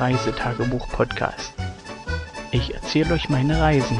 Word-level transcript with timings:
Reisetagebuch-Podcast. 0.00 1.54
Ich 2.50 2.74
erzähle 2.74 3.14
euch 3.14 3.28
meine 3.28 3.60
Reisen. 3.60 3.98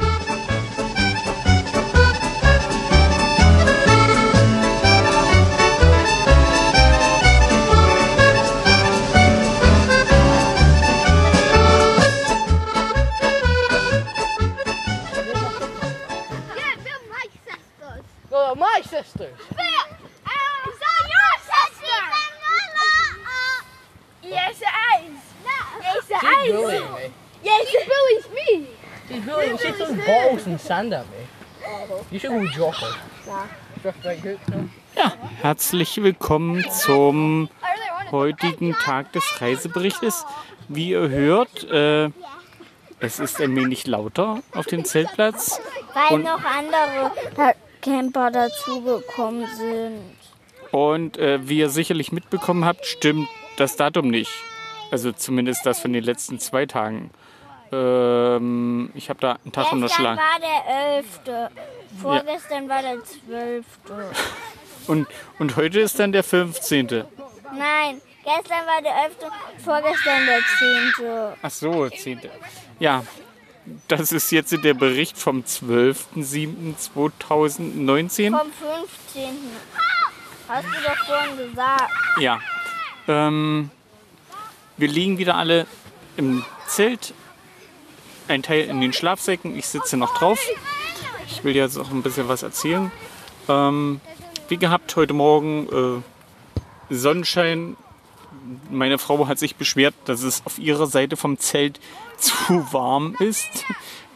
My 18.57 18.81
sisters. 18.81 19.64
Yes, 26.15 26.23
it 26.23 26.45
She's 26.45 26.53
is. 26.53 26.55
bullying 26.55 26.91
me. 26.93 27.11
Yes, 27.43 27.67
it 27.73 27.89
bullies 27.91 28.27
me. 28.35 28.67
She's 29.07 29.25
bullying. 29.25 29.57
She 29.57 29.71
throws 29.73 29.97
bottles 30.05 30.47
and 30.47 30.59
sand 30.61 30.93
at 30.93 31.05
me. 31.09 31.17
You 32.11 32.19
should 32.19 32.31
go 32.31 32.47
drop 32.47 32.75
her. 32.75 32.95
Ja, 34.95 35.13
herzlich 35.41 36.01
willkommen 36.01 36.65
zum 36.71 37.49
heutigen 38.11 38.73
Tag 38.73 39.11
des 39.13 39.23
Reiseberichtes. 39.41 40.25
Wie 40.69 40.89
ihr 40.91 41.09
hört, 41.09 41.63
äh, 41.69 42.09
es 42.99 43.19
ist 43.19 43.39
ein 43.41 43.55
wenig 43.55 43.85
lauter 43.85 44.41
auf 44.53 44.65
dem 44.67 44.85
Zeltplatz. 44.85 45.59
Weil 45.93 46.15
Und- 46.15 46.23
noch 46.23 46.43
andere 46.43 47.11
Camper 47.81 48.31
dazugekommen 48.31 49.45
sind. 49.55 49.99
Und 50.71 51.17
äh, 51.17 51.47
wie 51.47 51.59
ihr 51.59 51.69
sicherlich 51.69 52.11
mitbekommen 52.11 52.65
habt, 52.65 52.85
stimmt 52.85 53.27
das 53.57 53.75
Datum 53.75 54.07
nicht. 54.09 54.31
Also 54.95 55.11
zumindest 55.11 55.65
das 55.65 55.81
von 55.81 55.91
den 55.91 56.05
letzten 56.05 56.39
zwei 56.39 56.65
Tagen. 56.65 57.11
Ähm, 57.69 58.89
ich 58.95 59.09
habe 59.09 59.19
da 59.19 59.37
einen 59.43 59.51
Tag 59.51 59.65
Gestern 59.65 59.83
unterschlagen. 59.83 60.17
war 60.17 60.39
der 60.39 60.63
11. 60.95 61.05
Vorgestern 62.01 62.69
war 62.69 62.81
der 62.81 63.03
12. 63.03 63.65
Und, 64.87 65.05
und 65.39 65.57
heute 65.57 65.81
ist 65.81 65.99
dann 65.99 66.13
der 66.13 66.23
15. 66.23 66.87
Nein, 66.87 67.03
gestern 68.23 68.65
war 68.67 68.81
der 68.81 68.95
11. 69.03 69.17
Vorgestern 69.65 70.25
der 70.27 70.39
10. 70.59 70.93
Ach 71.41 71.49
so, 71.49 71.89
10. 71.89 72.21
Ja, 72.79 73.03
das 73.89 74.13
ist 74.13 74.31
jetzt 74.31 74.53
der 74.63 74.75
Bericht 74.75 75.17
vom 75.17 75.41
12.07.2019. 75.41 78.29
Vom 78.29 78.49
15. 78.53 79.39
Hast 80.47 80.67
du 80.67 80.71
doch 80.87 80.97
vorhin 81.05 81.37
gesagt. 81.49 81.91
Ja. 82.19 82.39
Ähm, 83.09 83.71
wir 84.77 84.87
liegen 84.87 85.17
wieder 85.17 85.35
alle 85.35 85.67
im 86.17 86.43
Zelt. 86.67 87.13
Ein 88.27 88.43
Teil 88.43 88.65
in 88.65 88.81
den 88.81 88.93
Schlafsäcken. 88.93 89.57
Ich 89.57 89.67
sitze 89.67 89.97
noch 89.97 90.17
drauf. 90.17 90.39
Ich 91.27 91.43
will 91.43 91.55
jetzt 91.55 91.77
auch 91.77 91.91
ein 91.91 92.01
bisschen 92.01 92.27
was 92.27 92.43
erzählen. 92.43 92.91
Ähm, 93.47 94.01
wie 94.47 94.57
gehabt, 94.57 94.95
heute 94.95 95.13
Morgen 95.13 96.03
äh, 96.89 96.93
Sonnenschein. 96.93 97.77
Meine 98.69 98.97
Frau 98.97 99.27
hat 99.27 99.39
sich 99.39 99.55
beschwert, 99.55 99.95
dass 100.05 100.23
es 100.23 100.43
auf 100.45 100.59
ihrer 100.59 100.87
Seite 100.87 101.17
vom 101.17 101.37
Zelt 101.39 101.79
zu 102.17 102.33
warm 102.73 103.15
ist, 103.19 103.65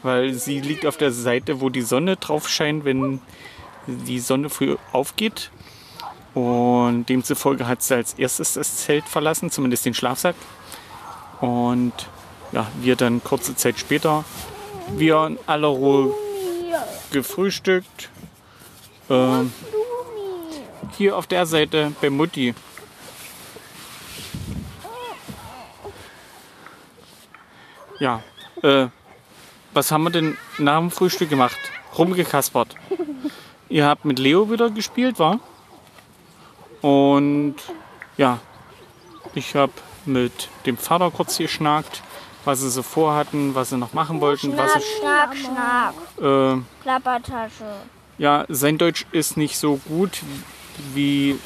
weil 0.04 0.34
sie 0.34 0.60
liegt 0.60 0.86
auf 0.86 0.98
der 0.98 1.12
Seite, 1.12 1.62
wo 1.62 1.70
die 1.70 1.82
Sonne 1.82 2.16
drauf 2.18 2.50
scheint, 2.50 2.86
wenn 2.86 3.22
die 3.88 4.20
Sonne 4.20 4.50
früh 4.50 4.78
aufgeht. 4.92 5.52
Und 6.34 7.08
demzufolge 7.10 7.68
hat 7.68 7.82
sie 7.82 7.96
als 7.96 8.14
erstes 8.14 8.54
das 8.54 8.78
Zelt 8.78 9.06
verlassen, 9.06 9.50
zumindest 9.50 9.86
den 9.86 9.94
Schlafsack. 9.94 10.36
Und 11.42 11.94
ja, 12.52 12.68
wir 12.82 12.96
dann 12.96 13.24
kurze 13.24 13.56
Zeit 13.56 13.80
später, 13.80 14.24
wir 14.96 15.26
in 15.26 15.40
aller 15.48 15.68
Ruhe 15.68 16.14
gefrühstückt. 17.12 18.10
Ähm, 19.10 19.52
hier 20.98 21.18
auf 21.18 21.28
der 21.28 21.46
Seite 21.46 21.92
bei 22.02 22.10
Mutti. 22.10 22.54
Ja, 28.00 28.22
äh, 28.64 28.88
was 29.74 29.92
haben 29.92 30.04
wir 30.04 30.10
denn 30.10 30.38
nach 30.58 30.80
dem 30.80 30.92
Frühstück 30.92 31.30
gemacht? 31.30 31.58
Rumgekaspert. 31.98 32.76
Ihr 33.68 33.86
habt 33.86 34.06
mit 34.06 34.20
Leo 34.20 34.50
wieder 34.50 34.70
gespielt, 34.70 35.20
war? 35.20 35.40
Und 36.82 37.56
ja, 38.18 38.40
ich 39.36 39.56
habe 39.56 39.74
mit 40.06 40.50
dem 40.66 40.78
Vater 40.78 41.12
kurz 41.12 41.38
geschnackt, 41.38 42.02
was 42.46 42.62
sie 42.62 42.70
so 42.70 42.84
vorhatten, 42.84 43.54
was 43.56 43.70
sie 43.70 43.78
noch 43.78 43.94
machen 43.94 44.22
wollten. 44.22 44.58
Was 44.58 44.72
Schnack, 44.72 45.34
sie, 45.34 45.42
schnack, 45.42 45.94
schnack. 46.18 46.58
äh, 46.58 46.82
Klappertasche. 46.82 47.66
ja, 48.18 48.46
sein 48.48 48.78
Deutsch 48.78 49.06
ist 49.12 49.38
nicht 49.38 49.58
so 49.58 49.78
gut, 49.88 50.22
wie 50.94 51.38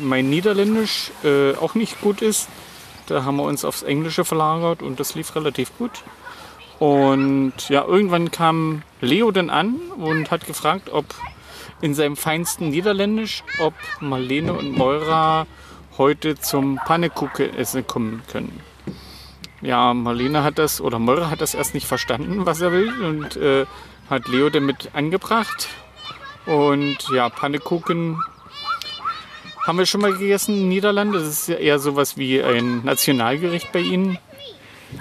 mein 0.00 0.28
Niederländisch 0.28 1.12
äh, 1.22 1.54
auch 1.54 1.74
nicht 1.74 2.00
gut 2.00 2.22
ist. 2.22 2.48
Da 3.06 3.24
haben 3.24 3.36
wir 3.36 3.44
uns 3.44 3.64
aufs 3.64 3.82
Englische 3.84 4.24
verlagert 4.24 4.82
und 4.82 4.98
das 4.98 5.14
lief 5.14 5.34
relativ 5.36 5.76
gut. 5.78 6.02
Und 6.80 7.54
ja, 7.68 7.84
irgendwann 7.84 8.30
kam 8.32 8.82
Leo 9.00 9.30
dann 9.30 9.48
an 9.48 9.76
und 9.96 10.30
hat 10.30 10.46
gefragt, 10.46 10.90
ob 10.92 11.06
in 11.80 11.94
seinem 11.94 12.16
feinsten 12.16 12.70
Niederländisch, 12.70 13.42
ob 13.58 13.74
Marlene 14.00 14.52
und 14.52 14.72
Moira 14.72 15.46
heute 15.98 16.36
zum 16.36 16.76
Pannekuchen-Essen 16.76 17.86
kommen 17.86 18.22
können. 18.30 18.60
Ja, 19.62 19.94
Marlene 19.94 20.42
hat 20.42 20.58
das, 20.58 20.80
oder 20.80 20.98
Moira 20.98 21.30
hat 21.30 21.40
das 21.40 21.54
erst 21.54 21.74
nicht 21.74 21.86
verstanden, 21.86 22.46
was 22.46 22.60
er 22.60 22.72
will, 22.72 22.92
und 23.02 23.36
äh, 23.36 23.66
hat 24.08 24.28
Leo 24.28 24.50
damit 24.50 24.90
angebracht. 24.92 25.68
Und 26.46 26.98
ja, 27.12 27.28
Pannekuchen 27.28 28.22
haben 29.66 29.78
wir 29.78 29.86
schon 29.86 30.00
mal 30.00 30.12
gegessen 30.14 30.54
in 30.54 30.60
den 30.60 30.68
Niederlanden. 30.68 31.14
Das 31.14 31.24
ist 31.24 31.48
ja 31.48 31.56
eher 31.56 31.78
sowas 31.78 32.16
wie 32.16 32.42
ein 32.42 32.84
Nationalgericht 32.84 33.72
bei 33.72 33.80
ihnen. 33.80 34.18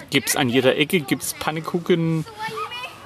Gibt 0.09 0.30
es 0.30 0.36
an 0.36 0.50
jeder 0.50 0.78
Ecke, 0.78 1.02
gibt 1.02 1.22
es 1.22 1.34
Pannekuchen 1.36 2.25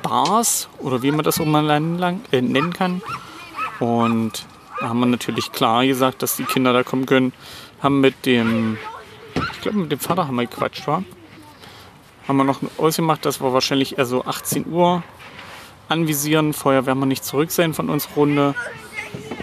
Bars 0.02 0.70
oder 0.80 1.02
wie 1.02 1.12
man 1.12 1.26
das 1.26 1.42
auch 1.42 1.46
mal 1.46 1.66
lang, 1.66 2.22
äh, 2.32 2.42
nennen 2.42 2.72
kann. 2.72 3.02
Und 3.80 4.46
da 4.80 4.90
haben 4.90 5.00
wir 5.00 5.06
natürlich 5.06 5.52
klar 5.52 5.86
gesagt, 5.86 6.22
dass 6.22 6.36
die 6.36 6.44
Kinder 6.44 6.74
da 6.74 6.84
kommen 6.84 7.06
können. 7.06 7.34
Haben 7.82 8.02
mit 8.02 8.26
dem, 8.26 8.78
ich 9.54 9.62
glaube 9.62 9.78
mit 9.78 9.92
dem 9.92 10.00
Vater 10.00 10.28
haben 10.28 10.36
wir 10.36 10.46
gequatscht, 10.46 10.88
war. 10.88 11.04
Haben 12.28 12.38
wir 12.38 12.44
noch 12.44 12.60
ausgemacht, 12.78 13.26
dass 13.26 13.42
wir 13.42 13.54
wahrscheinlich 13.54 13.98
eher 13.98 14.06
so 14.06 14.26
18 14.26 14.68
Uhr 14.68 15.04
anvisieren. 15.88 16.54
Vorher 16.54 16.86
werden 16.86 17.00
wir 17.00 17.06
nicht 17.06 17.26
zurück 17.26 17.52
sein 17.52 17.74
von 17.74 17.90
unserer 17.90 18.14
Runde. 18.16 18.56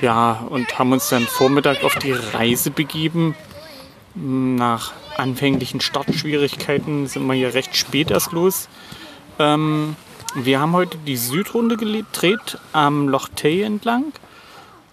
Ja, 0.01 0.47
und 0.51 0.79
haben 0.79 0.93
uns 0.93 1.09
dann 1.09 1.23
Vormittag 1.23 1.83
auf 1.83 1.97
die 1.97 2.13
Reise 2.13 2.71
begeben. 2.71 3.35
Nach 4.15 4.93
anfänglichen 5.17 5.81
Startschwierigkeiten 5.81 7.07
sind 7.07 7.27
wir 7.27 7.35
hier 7.35 7.55
recht 7.55 7.77
spät 7.77 8.11
erst 8.11 8.33
los. 8.33 8.69
Ähm, 9.39 9.97
wir 10.35 10.61
haben 10.61 10.73
heute 10.73 10.99
die 10.99 11.17
Südrunde 11.17 11.77
gedreht 11.77 12.59
am 12.73 13.09
Loch 13.09 13.29
Tay 13.35 13.63
entlang. 13.63 14.13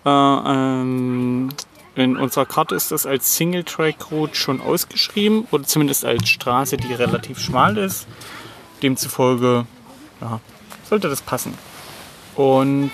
Äh, 0.05 0.09
ähm, 0.09 1.49
in 1.95 2.17
unserer 2.17 2.45
Karte 2.45 2.75
ist 2.75 2.91
das 2.91 3.05
als 3.05 3.35
Single 3.35 3.63
Track 3.63 4.11
Route 4.11 4.35
schon 4.35 4.61
ausgeschrieben 4.61 5.47
oder 5.51 5.63
zumindest 5.63 6.05
als 6.05 6.27
Straße, 6.27 6.77
die 6.77 6.93
relativ 6.93 7.39
schmal 7.39 7.77
ist. 7.77 8.07
Demzufolge 8.81 9.65
ja, 10.21 10.39
sollte 10.89 11.09
das 11.09 11.21
passen. 11.21 11.53
Und 12.35 12.91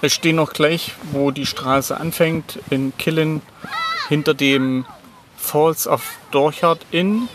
es 0.00 0.14
stehen 0.14 0.38
auch 0.38 0.52
gleich, 0.52 0.94
wo 1.12 1.30
die 1.30 1.44
Straße 1.44 1.98
anfängt, 1.98 2.58
in 2.70 2.96
Killen 2.96 3.42
hinter 4.08 4.32
dem 4.32 4.86
Falls 5.36 5.86
of 5.86 6.02
Dorchard 6.30 6.80
Inn 6.90 7.28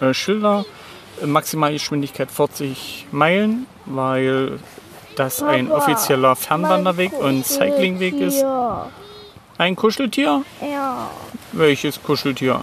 äh, 0.00 0.14
Schilder. 0.14 0.64
Maximalgeschwindigkeit 1.24 2.30
40 2.30 3.06
Meilen, 3.12 3.66
weil 3.86 4.58
das 5.16 5.42
ein 5.42 5.70
offizieller 5.70 6.36
Fernwanderweg 6.36 7.12
und 7.12 7.46
Cyclingweg 7.46 8.14
ist. 8.14 8.44
Ein 9.58 9.76
Kuscheltier? 9.76 10.42
ja. 10.60 11.10
Welches 11.52 12.02
Kuscheltier? 12.02 12.62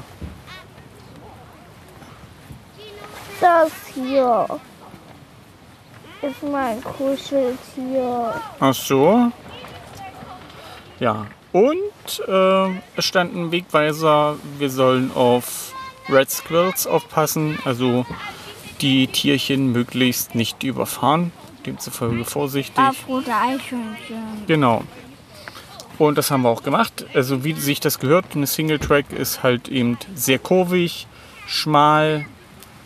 Das 3.40 3.72
hier 3.96 4.46
ist 6.22 6.44
mein 6.44 6.84
Kuscheltier. 6.84 8.34
Ach 8.60 8.74
so. 8.74 9.32
Ja. 11.00 11.26
Und 11.52 12.28
äh, 12.28 12.80
es 12.96 13.06
stand 13.06 13.36
ein 13.36 13.52
Wegweiser, 13.52 14.38
wir 14.58 14.70
sollen 14.70 15.12
auf 15.16 15.74
Red 16.10 16.30
Squirrels 16.30 16.88
aufpassen, 16.88 17.58
also 17.66 18.06
die 18.82 19.08
Tierchen 19.08 19.72
möglichst 19.72 20.36
nicht 20.36 20.64
überfahren. 20.64 21.32
Demzufolge 21.66 22.26
vorsichtig. 22.26 22.78
Afrote 22.78 23.32
Eichhörnchen. 23.34 24.46
Genau. 24.48 24.84
Und 25.98 26.18
das 26.18 26.32
haben 26.32 26.42
wir 26.42 26.50
auch 26.50 26.64
gemacht. 26.64 27.06
Also 27.14 27.44
wie 27.44 27.54
sich 27.54 27.80
das 27.80 28.00
gehört, 28.00 28.26
eine 28.34 28.48
Single-Track 28.48 29.12
ist 29.14 29.44
halt 29.44 29.68
eben 29.68 29.98
sehr 30.16 30.40
kurvig, 30.40 31.08
schmal. 31.48 32.26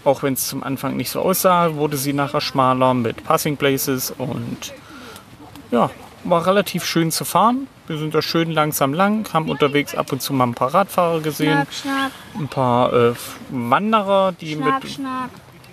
Auch 0.03 0.21
wenn 0.21 0.33
es 0.33 0.47
zum 0.47 0.63
Anfang 0.63 0.97
nicht 0.97 1.09
so 1.09 1.21
aussah, 1.21 1.75
wurde 1.75 1.97
sie 1.97 2.13
nachher 2.13 2.41
schmaler 2.41 2.93
mit 2.93 3.23
Passing 3.23 3.57
Places 3.57 4.13
und 4.17 4.73
ja, 5.71 5.89
war 6.25 6.45
relativ 6.45 6.85
schön 6.85 7.11
zu 7.11 7.25
fahren. 7.25 7.67
Wir 7.87 7.97
sind 7.97 8.13
da 8.13 8.21
schön 8.21 8.51
langsam 8.51 8.93
lang, 8.93 9.27
haben 9.33 9.49
unterwegs 9.49 9.95
ab 9.95 10.11
und 10.11 10.21
zu 10.21 10.33
mal 10.33 10.45
ein 10.45 10.53
paar 10.53 10.73
Radfahrer 10.73 11.21
gesehen, 11.21 11.65
Schnack, 11.69 11.73
schnack, 11.73 12.11
ein 12.37 12.47
paar 12.47 12.93
äh, 12.93 13.13
Wanderer, 13.49 14.31
die 14.33 14.53
schnack, 14.55 14.83
mit 14.83 14.93
schnack. 14.93 15.29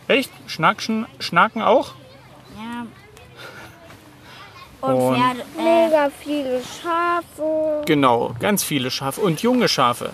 echt 0.09 0.31
Schnackschen, 0.47 1.07
Schnaken 1.19 1.63
auch. 1.63 1.95
Ja. 2.57 2.87
Und, 4.81 4.95
Und- 4.95 5.17
Pferde. 5.17 5.41
Äh, 5.59 5.87
Mega 5.87 6.11
viele 6.23 6.61
Schafe. 6.63 7.83
Genau, 7.87 8.35
ganz 8.41 8.65
viele 8.65 8.91
Schafe 8.91 9.21
und 9.21 9.41
junge 9.43 9.69
Schafe. 9.69 10.11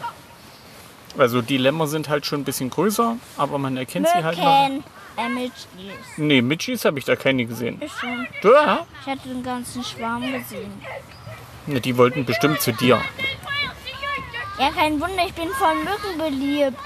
Also 1.17 1.41
die 1.43 1.57
Lämmer 1.57 1.87
sind 1.87 2.09
halt 2.09 2.27
schon 2.27 2.41
ein 2.41 2.45
bisschen 2.45 2.71
größer, 2.71 3.17
aber 3.39 3.59
man 3.59 3.77
erkennt 3.77 4.07
sie 4.09 4.23
halt 4.23 4.39
noch. 4.39 4.69
Mücken. 4.69 4.85
Äh, 5.17 5.29
Mitchis. 5.31 5.57
Nee, 6.17 6.43
Mitchis 6.43 6.85
habe 6.85 6.99
ich 6.99 7.05
da 7.05 7.17
keine 7.17 7.45
gesehen. 7.47 7.81
Ich 7.85 7.91
schon. 7.93 8.27
Ja, 8.45 8.87
Ich 9.01 9.07
hatte 9.11 9.29
den 9.29 9.43
ganzen 9.43 9.83
Schwarm 9.83 10.21
gesehen. 10.23 10.71
ne, 11.67 11.81
die 11.81 11.97
wollten 11.97 12.25
bestimmt 12.25 12.61
zu 12.61 12.73
dir. 12.73 13.01
Ja, 14.61 14.71
kein 14.71 15.01
Wunder, 15.01 15.25
ich 15.27 15.35
bin 15.35 15.49
von 15.51 15.79
Mücken 15.79 16.19
beliebt. 16.19 16.79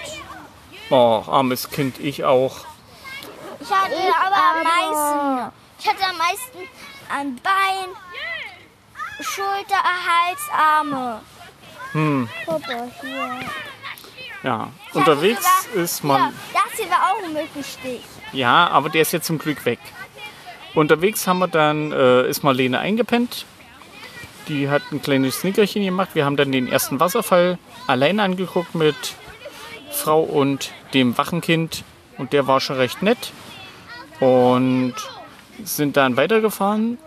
Oh, 0.90 1.22
armes 1.26 1.68
Kind, 1.70 1.98
ich 1.98 2.24
auch. 2.24 2.60
Ich 3.62 3.70
hatte 3.70 3.94
aber 4.26 4.36
am 4.36 4.64
meisten. 4.64 5.52
Ich 5.78 5.88
hatte 5.88 6.04
am 6.04 6.16
meisten 6.16 6.58
an 7.08 7.40
Bein, 7.42 7.90
Schulter, 9.20 9.76
Hals, 9.76 10.40
Arme. 10.52 11.20
Hm, 11.92 12.28
ja. 14.42 14.68
Unterwegs 14.94 15.68
ist 15.74 16.02
man. 16.02 16.20
Ja, 16.20 16.32
das 16.52 16.78
hier 16.78 16.90
war 16.90 17.12
auch 17.12 17.22
ein 17.22 17.32
Mückenstich. 17.32 18.00
Ja, 18.32 18.66
aber 18.68 18.88
der 18.88 19.02
ist 19.02 19.12
jetzt 19.12 19.26
zum 19.26 19.38
Glück 19.38 19.64
weg. 19.64 19.78
Unterwegs 20.74 21.26
haben 21.26 21.38
wir 21.38 21.48
dann, 21.48 21.92
äh, 21.92 22.26
ist 22.28 22.42
Marlene 22.42 22.78
eingepennt. 22.80 23.44
Die 24.48 24.68
hat 24.68 24.82
ein 24.90 25.02
kleines 25.02 25.40
Snickerchen 25.40 25.84
gemacht. 25.84 26.10
Wir 26.14 26.24
haben 26.24 26.36
dann 26.36 26.50
den 26.50 26.66
ersten 26.66 26.98
Wasserfall 26.98 27.58
allein 27.86 28.18
angeguckt 28.18 28.74
mit 28.74 28.96
Frau 29.92 30.20
und 30.20 30.72
dem 30.94 31.16
Wachenkind. 31.16 31.84
Und 32.18 32.32
der 32.32 32.46
war 32.46 32.60
schon 32.60 32.76
recht 32.76 33.02
nett. 33.02 33.32
Und 34.22 34.94
sind 35.64 35.96
dann 35.96 36.16
weitergefahren. 36.16 36.98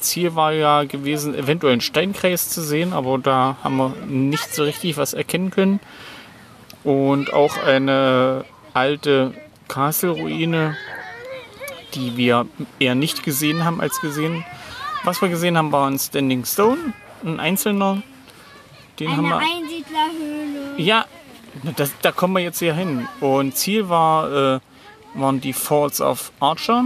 Ziel 0.00 0.34
war 0.34 0.52
ja 0.52 0.84
gewesen, 0.84 1.34
eventuell 1.34 1.74
einen 1.74 1.82
Steinkreis 1.82 2.48
zu 2.48 2.62
sehen, 2.62 2.94
aber 2.94 3.18
da 3.18 3.56
haben 3.62 3.76
wir 3.76 3.94
nicht 4.06 4.54
so 4.54 4.62
richtig 4.62 4.96
was 4.96 5.12
erkennen 5.12 5.50
können. 5.50 5.80
Und 6.82 7.32
auch 7.34 7.58
eine 7.58 8.46
alte 8.72 9.34
Castle-Ruine, 9.68 10.76
die 11.94 12.16
wir 12.16 12.46
eher 12.78 12.94
nicht 12.94 13.22
gesehen 13.22 13.64
haben 13.64 13.80
als 13.80 14.00
gesehen. 14.00 14.44
Was 15.04 15.20
wir 15.20 15.28
gesehen 15.28 15.58
haben, 15.58 15.72
war 15.72 15.88
ein 15.90 15.98
Standing 15.98 16.44
Stone, 16.46 16.94
ein 17.24 17.38
einzelner. 17.38 18.02
Den 18.98 19.16
haben 19.16 19.26
Eine 19.26 19.34
wir. 19.34 19.48
Einsiedlerhöhle. 19.56 20.74
Ja, 20.78 21.04
das, 21.76 21.92
da 22.00 22.12
kommen 22.12 22.34
wir 22.34 22.42
jetzt 22.42 22.60
hier 22.60 22.74
hin. 22.74 23.06
Und 23.20 23.56
Ziel 23.56 23.88
war, 23.88 24.56
äh, 24.56 24.60
waren 25.14 25.40
die 25.40 25.52
Falls 25.52 26.00
of 26.00 26.32
Archer. 26.40 26.84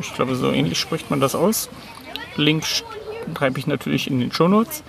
Ich 0.00 0.14
glaube, 0.14 0.36
so 0.36 0.52
ähnlich 0.52 0.78
spricht 0.78 1.10
man 1.10 1.20
das 1.20 1.34
aus. 1.34 1.68
Link 2.36 2.64
schreibe 3.34 3.58
ich 3.58 3.66
natürlich 3.66 4.10
in 4.10 4.20
den 4.20 4.32
Shownotes. 4.32 4.82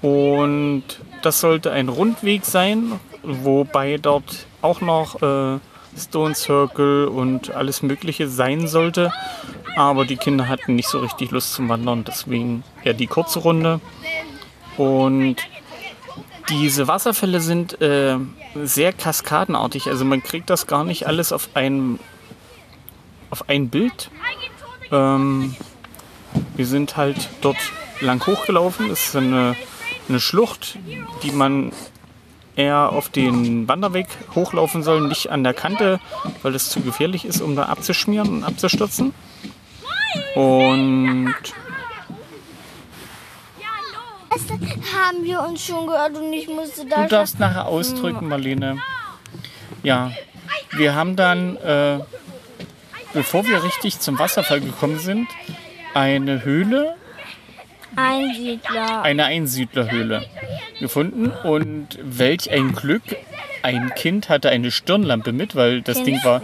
Und 0.00 0.84
das 1.22 1.40
sollte 1.40 1.72
ein 1.72 1.88
Rundweg 1.88 2.44
sein, 2.44 2.92
wobei 3.22 3.98
dort 3.98 4.46
auch 4.62 4.80
noch 4.80 5.20
äh, 5.22 5.58
Stone 5.96 6.34
Circle 6.34 7.08
und 7.08 7.50
alles 7.50 7.82
Mögliche 7.82 8.28
sein 8.28 8.68
sollte. 8.68 9.12
Aber 9.76 10.04
die 10.04 10.16
Kinder 10.16 10.48
hatten 10.48 10.76
nicht 10.76 10.88
so 10.88 10.98
richtig 11.00 11.30
Lust 11.30 11.54
zum 11.54 11.68
Wandern, 11.68 12.04
deswegen 12.04 12.64
ja 12.84 12.92
die 12.92 13.06
kurze 13.06 13.40
Runde. 13.40 13.80
Und 14.76 15.36
diese 16.48 16.88
Wasserfälle 16.88 17.40
sind 17.40 17.80
äh, 17.80 18.16
sehr 18.54 18.92
kaskadenartig. 18.92 19.88
Also 19.88 20.04
man 20.04 20.22
kriegt 20.22 20.50
das 20.50 20.66
gar 20.66 20.84
nicht 20.84 21.06
alles 21.06 21.32
auf 21.32 21.50
ein, 21.54 21.98
auf 23.30 23.48
ein 23.48 23.68
Bild. 23.68 24.10
Ähm, 24.90 25.54
wir 26.56 26.66
sind 26.66 26.96
halt 26.96 27.28
dort 27.40 27.58
lang 28.00 28.24
hochgelaufen. 28.26 28.90
Es 28.90 29.08
ist 29.08 29.16
eine, 29.16 29.56
eine 30.08 30.20
Schlucht, 30.20 30.78
die 31.22 31.32
man 31.32 31.72
eher 32.56 32.92
auf 32.92 33.08
den 33.08 33.68
Wanderweg 33.68 34.08
hochlaufen 34.34 34.82
soll, 34.82 35.06
nicht 35.06 35.30
an 35.30 35.44
der 35.44 35.54
Kante, 35.54 36.00
weil 36.42 36.54
es 36.54 36.70
zu 36.70 36.80
gefährlich 36.80 37.24
ist, 37.24 37.40
um 37.40 37.54
da 37.54 37.64
abzuschmieren 37.64 38.28
und 38.28 38.44
abzustürzen. 38.44 39.14
Und 40.34 41.34
Haben 44.30 45.24
wir 45.24 45.40
uns 45.40 45.64
schon 45.64 45.86
gehört 45.86 46.16
und 46.16 46.32
ich 46.32 46.48
musste 46.48 46.86
da 46.86 47.02
Du 47.02 47.08
darfst 47.08 47.38
nachher 47.38 47.66
ausdrücken, 47.66 48.28
Marlene. 48.28 48.78
Ja, 49.82 50.12
wir 50.72 50.94
haben 50.94 51.16
dann, 51.16 51.56
äh, 51.56 51.98
bevor 53.12 53.46
wir 53.46 53.62
richtig 53.64 54.00
zum 54.00 54.18
Wasserfall 54.18 54.60
gekommen 54.60 54.98
sind, 54.98 55.28
eine 55.94 56.44
Höhle, 56.44 56.96
Einsiedler. 57.96 59.02
eine 59.02 59.24
Einsiedlerhöhle 59.24 60.26
gefunden. 60.80 61.30
Und 61.30 61.98
welch 62.02 62.50
ein 62.50 62.72
Glück, 62.72 63.02
ein 63.62 63.92
Kind 63.94 64.28
hatte 64.28 64.50
eine 64.50 64.70
Stirnlampe 64.70 65.32
mit, 65.32 65.56
weil 65.56 65.82
das 65.82 66.02
Ding 66.02 66.22
war, 66.22 66.42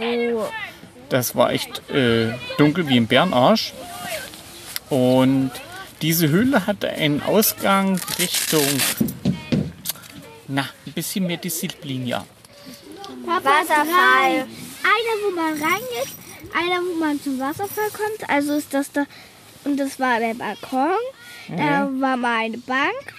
das 1.09 1.35
war 1.35 1.51
echt 1.51 1.89
äh, 1.89 2.33
dunkel 2.57 2.87
wie 2.87 2.97
ein 2.97 3.07
Bärenarsch. 3.07 3.73
Und 4.89 5.51
diese 6.01 6.29
Höhle 6.29 6.67
hatte 6.67 6.89
einen 6.89 7.21
Ausgang 7.21 7.99
Richtung, 8.19 8.67
na, 10.47 10.67
ein 10.85 10.93
bisschen 10.93 11.27
mehr 11.27 11.37
Disziplin, 11.37 12.05
ja. 12.05 12.25
Wasserfall. 13.25 14.45
Einer, 14.85 15.15
wo 15.23 15.31
man 15.35 15.53
reingeht, 15.53 16.13
einer, 16.53 16.81
wo 16.81 16.99
man 16.99 17.19
zum 17.21 17.39
Wasserfall 17.39 17.89
kommt. 17.89 18.29
Also 18.29 18.53
ist 18.53 18.73
das 18.73 18.91
da. 18.91 19.05
Und 19.63 19.77
das 19.77 19.99
war 19.99 20.19
der 20.19 20.35
Balkon. 20.35 20.97
Da 21.47 21.89
war 21.99 22.17
mal 22.17 22.45
eine 22.45 22.57
Bank. 22.59 23.13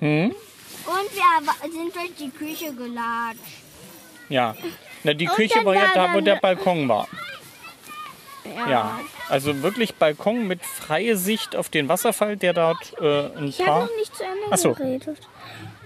Hm? 0.00 0.30
Und 0.30 1.08
wir 1.14 1.70
sind 1.70 1.94
durch 1.94 2.14
die 2.18 2.30
Küche 2.30 2.72
gelatscht. 2.74 3.40
Ja. 4.28 4.56
Na, 5.04 5.14
die 5.14 5.26
Küche 5.26 5.64
war 5.64 5.74
ja 5.74 5.90
da, 5.94 6.12
wo 6.14 6.20
der 6.20 6.36
Balkon 6.36 6.88
war. 6.88 7.08
Ja. 8.68 9.00
Also 9.28 9.62
wirklich 9.62 9.94
Balkon 9.94 10.46
mit 10.46 10.64
freie 10.64 11.16
Sicht 11.16 11.54
auf 11.56 11.68
den 11.68 11.88
Wasserfall, 11.88 12.36
der 12.36 12.52
dort 12.52 12.94
äh, 13.00 13.26
ein 13.36 13.48
Ich 13.48 13.60
habe 13.60 13.70
paar. 13.70 13.80
noch 13.86 13.96
nicht 13.96 14.14
zu 14.16 14.24
Ende 14.24 14.36
Ach 14.50 14.56
so. 14.58 14.72
geredet. 14.72 15.18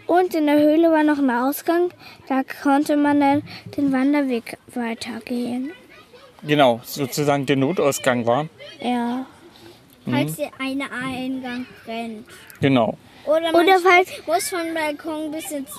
Und 0.07 0.35
in 0.35 0.47
der 0.47 0.59
Höhle 0.59 0.91
war 0.91 1.03
noch 1.03 1.19
ein 1.19 1.31
Ausgang. 1.31 1.91
Da 2.29 2.43
konnte 2.63 2.97
man 2.97 3.21
dann 3.21 3.43
den 3.77 3.93
Wanderweg 3.93 4.59
weitergehen. 4.75 5.73
Genau, 6.43 6.81
sozusagen 6.85 7.47
der 7.47 7.57
Notausgang 7.57 8.27
war. 8.27 8.47
Ja. 8.81 9.25
Falls 10.09 10.37
der 10.37 10.51
eine 10.59 10.85
Eingang 10.93 11.65
brennt. 11.87 12.27
Genau. 12.61 12.99
Oder 13.25 13.53
man 13.53 13.65
Oder 13.65 13.79
falls. 13.81 14.11
muss 14.27 14.51
vom 14.51 14.75
Balkon 14.75 15.31
bis 15.33 15.51
ins, 15.51 15.71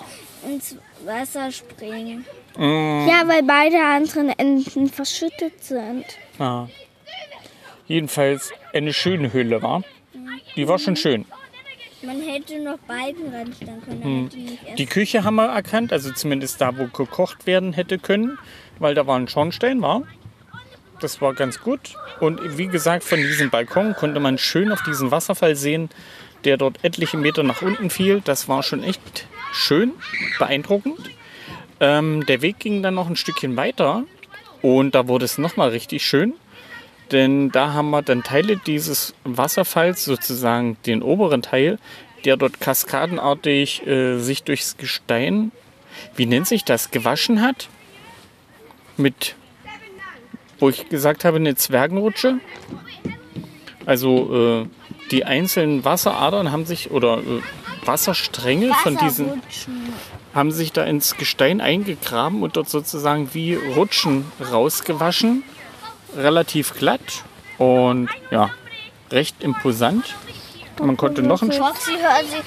ins 0.47 0.75
Wasser 1.05 1.51
springen. 1.51 2.25
Mm, 2.57 3.07
Ja, 3.07 3.21
weil 3.27 3.43
beide 3.43 3.77
anderen 3.79 4.29
Enden 4.29 4.89
verschüttet 4.89 5.63
sind. 5.63 6.05
ja. 6.39 6.67
Jedenfalls 7.87 8.51
eine 8.73 8.93
schöne 8.93 9.31
Höhle 9.31 9.61
war. 9.61 9.83
Die 10.55 10.67
war 10.67 10.79
schon 10.79 10.95
schön. 10.95 11.25
Man 12.03 12.21
hätte 12.21 12.61
noch 12.61 12.77
Balken 12.79 13.33
ranstellen 13.33 13.81
können, 13.83 14.01
damit 14.01 14.33
die 14.33 14.75
Die 14.75 14.85
Küche 14.85 15.23
haben 15.23 15.35
wir 15.35 15.47
erkannt, 15.47 15.91
also 15.91 16.11
zumindest 16.11 16.61
da, 16.61 16.77
wo 16.77 16.85
gekocht 16.85 17.47
werden 17.47 17.73
hätte 17.73 17.97
können, 17.97 18.37
weil 18.79 18.93
da 18.93 19.07
war 19.07 19.17
ein 19.17 19.27
Schornstein, 19.27 19.81
war. 19.81 20.03
Das 20.99 21.19
war 21.21 21.33
ganz 21.33 21.61
gut. 21.61 21.95
Und 22.19 22.57
wie 22.57 22.67
gesagt, 22.67 23.03
von 23.03 23.19
diesem 23.19 23.49
Balkon 23.49 23.95
konnte 23.95 24.19
man 24.19 24.37
schön 24.37 24.71
auf 24.71 24.81
diesen 24.83 25.11
Wasserfall 25.11 25.55
sehen, 25.55 25.89
der 26.43 26.57
dort 26.57 26.83
etliche 26.83 27.17
Meter 27.17 27.43
nach 27.43 27.61
unten 27.61 27.89
fiel. 27.89 28.21
Das 28.23 28.47
war 28.47 28.63
schon 28.63 28.83
echt 28.83 29.27
schön, 29.51 29.91
beeindruckend. 30.37 30.99
Ähm, 31.79 32.25
der 32.25 32.41
Weg 32.41 32.59
ging 32.59 32.83
dann 32.83 32.93
noch 32.93 33.09
ein 33.09 33.15
Stückchen 33.15 33.57
weiter 33.57 34.03
und 34.61 34.95
da 34.95 35.07
wurde 35.07 35.25
es 35.25 35.37
nochmal 35.37 35.69
richtig 35.69 36.05
schön. 36.05 36.33
Denn 37.11 37.51
da 37.51 37.73
haben 37.73 37.91
wir 37.91 38.01
dann 38.01 38.23
Teile 38.23 38.57
dieses 38.57 39.13
Wasserfalls, 39.23 40.05
sozusagen 40.05 40.77
den 40.85 41.03
oberen 41.03 41.41
Teil, 41.41 41.77
der 42.23 42.37
dort 42.37 42.59
kaskadenartig 42.59 43.85
äh, 43.85 44.17
sich 44.17 44.43
durchs 44.43 44.77
Gestein, 44.77 45.51
wie 46.15 46.25
nennt 46.25 46.47
sich 46.47 46.63
das, 46.63 46.91
gewaschen 46.91 47.41
hat. 47.41 47.69
Mit, 48.97 49.35
wo 50.59 50.69
ich 50.69 50.89
gesagt 50.89 51.25
habe, 51.25 51.37
eine 51.37 51.55
Zwergenrutsche. 51.55 52.39
Also 53.85 54.63
äh, 54.63 54.67
die 55.11 55.25
einzelnen 55.25 55.85
Wasseradern 55.85 56.51
haben 56.51 56.65
sich, 56.65 56.91
oder 56.91 57.19
äh, 57.19 57.41
Wasserstränge 57.85 58.73
von 58.81 58.97
diesen 58.97 59.41
haben 60.33 60.51
sich 60.51 60.73
da 60.73 60.83
ins 60.83 61.15
Gestein 61.15 61.61
eingegraben 61.61 62.43
und 62.43 62.57
dort 62.57 62.67
sozusagen 62.67 63.29
wie 63.33 63.55
Rutschen 63.55 64.25
rausgewaschen. 64.51 65.43
Relativ 66.15 66.73
glatt 66.73 67.23
und 67.57 68.09
ja, 68.31 68.49
recht 69.11 69.43
imposant. 69.43 70.15
Man 70.79 70.97
konnte 70.97 71.21
noch 71.21 71.41
ein 71.41 71.51
Foxy 71.51 71.93
hört 71.93 72.25
sie, 72.29 72.41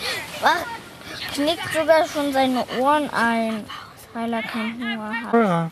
knickt 1.34 1.72
sogar 1.72 2.06
schon 2.06 2.32
seine 2.32 2.64
Ohren 2.80 3.08
ein, 3.10 3.64
weil 4.12 4.32
er 4.32 4.42
kein 4.42 4.74
Hunger 4.74 5.12
hat. 5.22 5.34
Ja. 5.34 5.70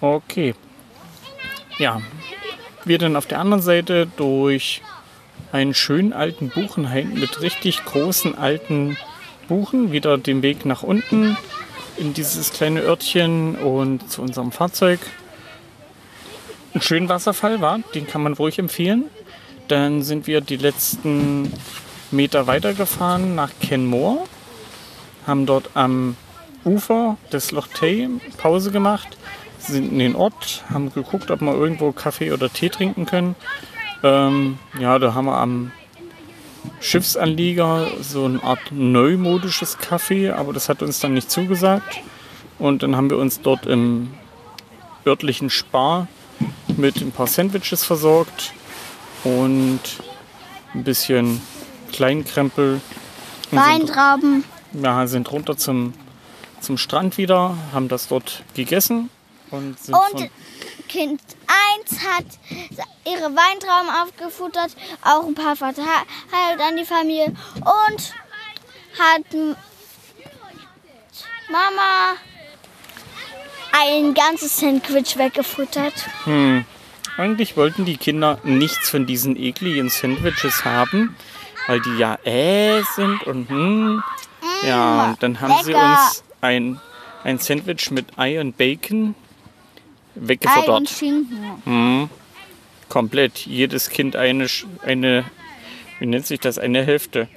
Okay. 0.00 0.54
Ja. 1.78 2.00
Wir 2.84 2.98
dann 2.98 3.16
auf 3.16 3.26
der 3.26 3.38
anderen 3.38 3.62
Seite 3.62 4.06
durch 4.16 4.82
einen 5.52 5.74
schönen 5.74 6.12
alten 6.12 6.48
Buchenhain 6.48 7.14
mit 7.14 7.42
richtig 7.42 7.84
großen 7.84 8.36
alten 8.38 8.96
Buchen 9.48 9.92
wieder 9.92 10.16
den 10.16 10.42
Weg 10.42 10.64
nach 10.64 10.82
unten 10.82 11.36
in 11.96 12.14
dieses 12.14 12.52
kleine 12.52 12.80
Örtchen 12.80 13.56
und 13.56 14.10
zu 14.10 14.22
unserem 14.22 14.52
Fahrzeug. 14.52 15.00
Ein 16.72 16.82
schöner 16.82 17.08
Wasserfall 17.08 17.60
war, 17.60 17.80
den 17.94 18.06
kann 18.06 18.22
man 18.22 18.34
ruhig 18.34 18.58
empfehlen. 18.58 19.06
Dann 19.66 20.02
sind 20.02 20.26
wir 20.26 20.40
die 20.40 20.56
letzten 20.56 21.52
Meter 22.12 22.46
weitergefahren 22.46 23.34
nach 23.34 23.50
Kenmore, 23.60 24.24
haben 25.26 25.46
dort 25.46 25.70
am 25.74 26.16
Ufer 26.64 27.16
des 27.32 27.50
Loch 27.50 27.66
Tay 27.68 28.08
Pause 28.36 28.70
gemacht, 28.70 29.16
sind 29.58 29.92
in 29.92 29.98
den 29.98 30.14
Ort, 30.14 30.64
haben 30.70 30.92
geguckt, 30.92 31.30
ob 31.30 31.40
wir 31.40 31.54
irgendwo 31.54 31.92
Kaffee 31.92 32.32
oder 32.32 32.52
Tee 32.52 32.68
trinken 32.68 33.06
können. 33.06 33.34
Ähm, 34.02 34.58
ja, 34.78 34.98
da 34.98 35.14
haben 35.14 35.26
wir 35.26 35.38
am 35.38 35.72
Schiffsanlieger 36.80 37.88
so 38.00 38.24
eine 38.24 38.42
Art 38.42 38.70
neumodisches 38.70 39.78
Kaffee, 39.78 40.30
aber 40.30 40.52
das 40.52 40.68
hat 40.68 40.82
uns 40.82 41.00
dann 41.00 41.14
nicht 41.14 41.30
zugesagt. 41.30 42.00
Und 42.58 42.82
dann 42.82 42.96
haben 42.96 43.10
wir 43.10 43.18
uns 43.18 43.40
dort 43.40 43.66
im 43.66 44.10
örtlichen 45.06 45.50
Spar 45.50 46.06
mit 46.76 46.96
ein 47.00 47.12
paar 47.12 47.26
Sandwiches 47.26 47.84
versorgt 47.84 48.52
und 49.24 49.80
ein 50.74 50.84
bisschen 50.84 51.40
Kleinkrempel. 51.92 52.80
Und 53.50 53.58
sind 53.58 53.58
Weintrauben. 53.58 54.44
ja, 54.72 55.06
sind 55.06 55.30
runter 55.30 55.56
zum, 55.56 55.94
zum 56.60 56.78
Strand 56.78 57.18
wieder, 57.18 57.56
haben 57.72 57.88
das 57.88 58.08
dort 58.08 58.42
gegessen 58.54 59.10
und 59.50 59.78
sind 59.78 59.94
Und 59.94 60.30
Kind 60.88 61.20
1 61.88 62.00
hat 62.04 62.26
ihre 63.04 63.34
Weintrauben 63.34 63.90
aufgefuttert, 64.02 64.76
auch 65.02 65.26
ein 65.26 65.34
paar 65.34 65.56
verteilt 65.56 65.86
an 66.58 66.76
die 66.76 66.84
Familie 66.84 67.26
und 67.56 68.14
hat 68.98 69.24
Mama 71.50 72.16
ein 73.72 74.14
ganzes 74.14 74.56
Sandwich 74.58 75.16
weggefuttert. 75.16 75.94
hm, 76.24 76.64
eigentlich 77.16 77.56
wollten 77.56 77.84
die 77.84 77.96
Kinder 77.96 78.38
nichts 78.44 78.90
von 78.90 79.06
diesen 79.06 79.36
ekligen 79.36 79.90
Sandwiches 79.90 80.64
haben, 80.64 81.14
weil 81.66 81.80
die 81.80 81.96
ja 81.98 82.18
äh 82.24 82.82
sind 82.94 83.22
und 83.24 83.48
hm. 83.48 84.02
Ja, 84.66 85.10
und 85.10 85.22
dann 85.22 85.40
haben 85.40 85.54
sie 85.64 85.72
lecker. 85.72 85.84
uns 85.84 86.24
ein, 86.40 86.80
ein 87.24 87.38
Sandwich 87.38 87.90
mit 87.90 88.18
Ei 88.18 88.40
und 88.40 88.56
Bacon 88.56 89.14
Ei 90.14 90.18
und 90.20 90.28
weggefuttert. 90.28 90.88
Schinken. 90.88 91.62
Hm, 91.64 92.10
komplett. 92.88 93.38
Jedes 93.46 93.90
Kind 93.90 94.16
eine, 94.16 94.46
Sch- 94.46 94.66
eine, 94.84 95.24
wie 95.98 96.06
nennt 96.06 96.26
sich 96.26 96.40
das, 96.40 96.58
eine 96.58 96.84
Hälfte. 96.84 97.28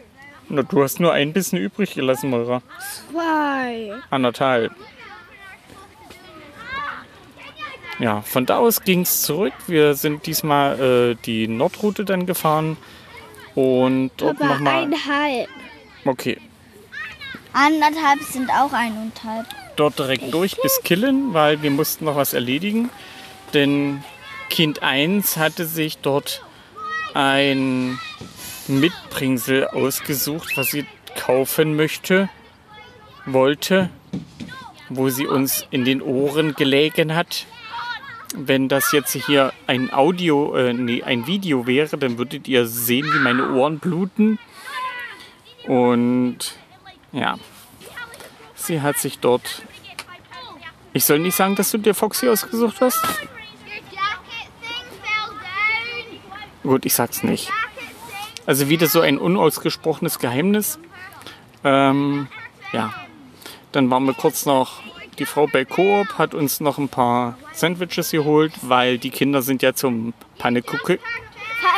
Na, 0.50 0.63
du 0.63 0.82
hast 0.84 1.00
nur 1.00 1.13
ein 1.13 1.34
bisschen 1.34 1.60
übrig 1.60 1.94
gelassen, 1.94 2.30
Moira. 2.30 2.62
Zwei. 3.12 3.94
Anderthalb. 4.10 4.74
Ja, 8.00 8.21
von 8.21 8.45
da 8.45 8.57
aus 8.57 8.81
ging 8.81 9.01
es 9.01 9.21
zurück. 9.21 9.53
Wir 9.67 9.93
sind 9.95 10.25
diesmal 10.25 10.79
äh, 10.79 11.15
die 11.25 11.47
Nordroute 11.47 12.05
dann 12.05 12.25
gefahren. 12.25 12.77
Und 13.55 14.12
dort 14.17 14.41
Aber 14.41 14.55
nochmal. 14.55 14.83
einhalb. 14.85 15.47
Okay, 16.05 16.38
Anderthalb 17.53 18.19
sind 18.23 18.50
auch 18.50 18.73
eineinhalb. 18.73 19.45
dort 19.75 20.00
direkt 20.00 20.33
durch 20.33 20.57
bis 20.62 20.81
Killen, 20.83 21.33
weil 21.35 21.62
wir 21.62 21.69
mussten 21.69 22.05
noch 22.05 22.15
was 22.15 22.33
erledigen. 22.33 22.89
Denn 23.53 24.03
Kind 24.50 24.81
1 24.81 25.38
hatte 25.38 25.65
sich 25.65 26.00
dort 26.00 26.43
ein 27.13 28.00
Mitbringsel 28.67 29.67
ausgesucht, 29.67 30.57
was 30.57 30.71
sie 30.71 30.85
kaufen 31.15 31.75
möchte, 31.75 32.27
wollte, 33.27 33.89
wo 34.89 35.09
sie 35.09 35.27
uns 35.27 35.67
in 35.69 35.85
den 35.85 36.01
Ohren 36.01 36.55
gelegen 36.55 37.13
hat. 37.13 37.45
Wenn 38.36 38.68
das 38.68 38.92
jetzt 38.92 39.13
hier 39.13 39.54
ein 39.68 39.94
Audio, 39.94 40.56
äh, 40.56 40.74
nee, 40.74 41.04
ein 41.04 41.28
Video 41.28 41.68
wäre, 41.68 41.98
dann 41.98 42.18
würdet 42.18 42.48
ihr 42.48 42.66
sehen, 42.66 43.06
wie 43.13 43.20
meine 43.20 43.54
Ohren 43.54 43.80
bluten. 43.80 44.40
Und 45.68 46.38
ja, 47.12 47.38
sie 48.56 48.82
hat 48.82 48.98
sich 48.98 49.20
dort. 49.20 49.62
Ich 50.94 51.06
soll 51.06 51.20
nicht 51.20 51.36
sagen, 51.36 51.56
dass 51.56 51.72
du 51.72 51.78
dir 51.78 51.94
Foxy 51.94 52.28
ausgesucht 52.28 52.82
hast. 52.82 53.04
Gut, 56.63 56.86
ich 56.86 56.94
sag's 56.94 57.24
nicht. 57.24 57.52
Also 58.46 58.70
wieder 58.70 58.88
so 58.88 59.02
ein 59.02 59.18
unausgesprochenes 59.18 60.20
Geheimnis. 60.20 60.80
Ähm, 61.63 62.28
ja. 62.72 62.94
Dann 63.72 63.90
waren 63.90 64.06
wir 64.06 64.13
kurz 64.13 64.46
noch, 64.46 64.82
die 65.18 65.25
Frau 65.25 65.48
bei 65.48 65.66
Coop 65.66 66.18
hat 66.18 66.34
uns 66.34 66.60
noch 66.60 66.78
ein 66.78 66.90
paar 66.90 67.38
Sandwiches 67.53 68.12
geholt, 68.12 68.53
weil 68.62 68.98
die 68.98 69.10
Kinder 69.10 69.41
sind 69.41 69.62
ja 69.62 69.74
zum 69.74 70.13
Pannekuchen 70.38 70.98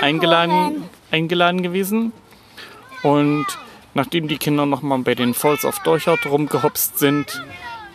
eingeladen, 0.02 0.90
eingeladen 1.12 1.64
gewesen. 1.64 2.12
Und 3.04 3.46
nachdem 3.94 4.28
die 4.28 4.38
Kinder 4.38 4.66
nochmal 4.66 5.00
bei 5.00 5.16
den 5.16 5.34
Falls 5.34 5.66
of 5.66 5.80
Dorchard 5.80 6.26
rumgehopst 6.26 6.98
sind 6.98 7.44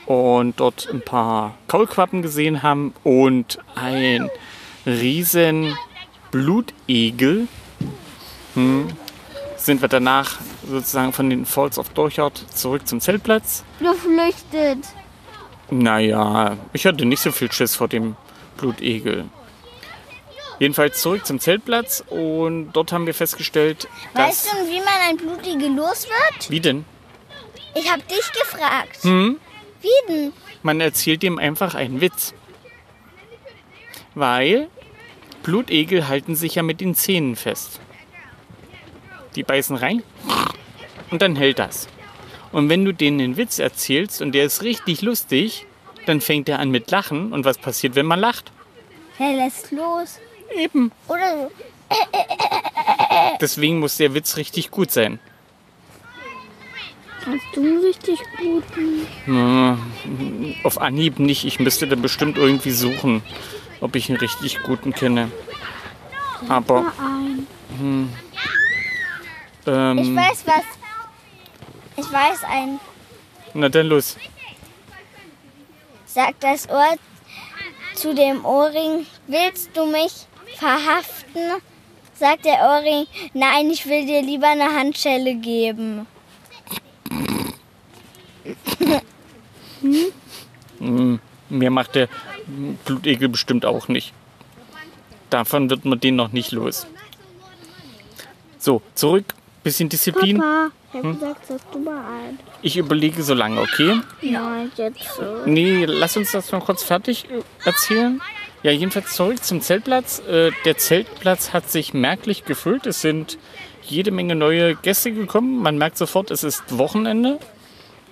und 0.06 0.58
dort 0.60 0.88
ein 0.92 1.02
paar 1.02 1.54
Kaulquappen 1.68 2.22
gesehen 2.22 2.62
haben 2.62 2.94
und 3.04 3.58
ein 3.74 4.30
riesen 4.86 5.76
Blutegel, 6.30 7.48
hm, 8.54 8.88
sind 9.56 9.82
wir 9.82 9.88
danach 9.88 10.38
sozusagen 10.66 11.12
von 11.12 11.28
den 11.28 11.44
Falls 11.44 11.78
of 11.78 11.90
Dorchard 11.90 12.38
zurück 12.54 12.86
zum 12.86 13.00
Zeltplatz. 13.00 13.64
Geflüchtet. 13.78 14.78
Naja, 15.70 16.56
ich 16.72 16.86
hatte 16.86 17.04
nicht 17.04 17.20
so 17.20 17.32
viel 17.32 17.50
Schiss 17.52 17.76
vor 17.76 17.88
dem 17.88 18.16
Blutegel. 18.56 19.26
Jedenfalls 20.58 21.00
zurück 21.00 21.24
zum 21.24 21.40
Zeltplatz 21.40 22.04
und 22.08 22.72
dort 22.72 22.92
haben 22.92 23.06
wir 23.06 23.14
festgestellt, 23.14 23.88
dass... 24.14 24.28
Weißt 24.28 24.52
du, 24.52 24.70
wie 24.70 24.80
man 24.80 24.88
ein 25.08 25.16
Blutige 25.16 25.68
los 25.68 26.06
wird? 26.06 26.50
Wie 26.50 26.60
denn? 26.60 26.84
Ich 27.74 27.90
habe 27.90 28.02
dich 28.02 28.30
gefragt. 28.32 29.02
Hm? 29.02 29.38
Wie 29.80 30.12
denn? 30.12 30.32
Man 30.62 30.80
erzählt 30.80 31.24
ihm 31.24 31.38
einfach 31.38 31.74
einen 31.74 32.00
Witz. 32.00 32.34
Weil 34.14 34.68
Blutegel 35.42 36.08
halten 36.08 36.34
sich 36.34 36.56
ja 36.56 36.62
mit 36.62 36.80
den 36.82 36.94
Zähnen 36.94 37.36
fest. 37.36 37.80
Die 39.36 39.44
beißen 39.44 39.76
rein 39.76 40.02
und 41.10 41.22
dann 41.22 41.36
hält 41.36 41.58
das. 41.58 41.88
Und 42.52 42.68
wenn 42.68 42.84
du 42.84 42.92
denen 42.92 43.20
einen 43.20 43.36
Witz 43.36 43.58
erzählst 43.58 44.22
und 44.22 44.32
der 44.32 44.44
ist 44.44 44.62
richtig 44.62 45.02
lustig, 45.02 45.66
dann 46.06 46.20
fängt 46.20 46.48
er 46.48 46.58
an 46.58 46.70
mit 46.70 46.90
Lachen. 46.90 47.32
Und 47.32 47.44
was 47.44 47.58
passiert, 47.58 47.94
wenn 47.94 48.06
man 48.06 48.18
lacht? 48.20 48.50
Er 49.18 49.34
lässt 49.34 49.70
los. 49.70 50.18
Eben. 50.56 50.90
Oder 51.06 51.36
so. 51.36 51.50
Deswegen 53.40 53.78
muss 53.78 53.96
der 53.96 54.14
Witz 54.14 54.36
richtig 54.36 54.70
gut 54.70 54.90
sein. 54.90 55.20
Hast 57.26 57.54
du 57.54 57.60
einen 57.60 57.78
richtig 57.78 58.18
guten? 58.38 59.06
Hm, 59.26 60.54
Auf 60.64 60.80
Anhieb 60.80 61.18
nicht. 61.18 61.44
Ich 61.44 61.60
müsste 61.60 61.86
da 61.86 61.94
bestimmt 61.94 62.38
irgendwie 62.38 62.70
suchen, 62.70 63.22
ob 63.80 63.94
ich 63.94 64.08
einen 64.08 64.18
richtig 64.18 64.62
guten 64.62 64.94
kenne. 64.94 65.30
Aber. 66.48 66.92
Ich 69.62 69.66
ähm, 69.66 70.16
weiß 70.16 70.44
was. 70.46 70.79
Ich 71.96 72.12
weiß 72.12 72.44
ein. 72.44 72.80
na 73.54 73.68
dann 73.68 73.86
los. 73.86 74.16
Sagt 76.06 76.42
das 76.42 76.68
Ohr 76.68 76.96
zu 77.94 78.14
dem 78.14 78.44
Ohrring, 78.44 79.06
willst 79.26 79.76
du 79.76 79.86
mich 79.86 80.26
verhaften? 80.56 81.60
Sagt 82.14 82.44
der 82.44 82.60
Ohrring, 82.60 83.06
nein, 83.32 83.70
ich 83.70 83.86
will 83.86 84.06
dir 84.06 84.22
lieber 84.22 84.48
eine 84.48 84.74
Handschelle 84.74 85.34
geben. 85.36 86.06
Mir 91.48 91.70
macht 91.70 91.94
der 91.94 92.08
Blutegel 92.84 93.28
bestimmt 93.28 93.64
auch 93.64 93.88
nicht. 93.88 94.12
Davon 95.30 95.70
wird 95.70 95.84
man 95.84 96.00
den 96.00 96.16
noch 96.16 96.32
nicht 96.32 96.52
los. 96.52 96.86
So, 98.58 98.82
zurück 98.94 99.34
Bisschen 99.62 99.88
Disziplin. 99.90 100.38
Papa, 100.38 100.70
ich 100.92 100.98
habe 100.98 101.14
gesagt, 101.14 101.46
sag 101.46 101.72
du 101.72 101.78
mal 101.78 102.04
ein. 102.04 102.38
Ich 102.62 102.76
überlege 102.76 103.22
so 103.22 103.34
lange, 103.34 103.60
okay? 103.60 104.00
Nein, 104.22 104.72
jetzt 104.76 105.14
so. 105.16 105.46
Nee, 105.46 105.84
lass 105.84 106.16
uns 106.16 106.32
das 106.32 106.50
noch 106.50 106.64
kurz 106.64 106.82
fertig 106.82 107.26
äh, 107.30 107.42
erzählen. 107.64 108.20
Ja, 108.62 108.72
jedenfalls 108.72 109.14
zurück 109.14 109.42
zum 109.42 109.60
Zeltplatz. 109.60 110.20
Äh, 110.20 110.50
der 110.64 110.76
Zeltplatz 110.76 111.52
hat 111.52 111.70
sich 111.70 111.94
merklich 111.94 112.44
gefüllt. 112.44 112.86
Es 112.86 113.00
sind 113.00 113.38
jede 113.82 114.10
Menge 114.10 114.34
neue 114.34 114.74
Gäste 114.74 115.12
gekommen. 115.12 115.62
Man 115.62 115.78
merkt 115.78 115.96
sofort, 115.96 116.30
es 116.30 116.44
ist 116.44 116.76
Wochenende. 116.76 117.38